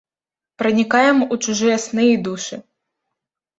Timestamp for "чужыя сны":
1.45-2.09